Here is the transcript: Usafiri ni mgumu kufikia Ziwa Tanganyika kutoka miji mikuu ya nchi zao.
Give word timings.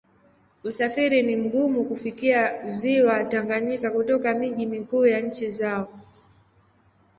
Usafiri 0.63 1.23
ni 1.23 1.35
mgumu 1.35 1.83
kufikia 1.85 2.67
Ziwa 2.67 3.25
Tanganyika 3.25 3.91
kutoka 3.91 4.33
miji 4.33 4.65
mikuu 4.65 5.05
ya 5.05 5.19
nchi 5.21 5.49
zao. 5.49 5.93